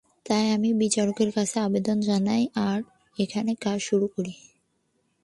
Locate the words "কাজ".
3.55-3.79